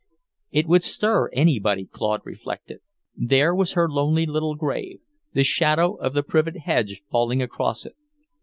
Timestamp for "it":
0.49-0.65, 7.85-7.95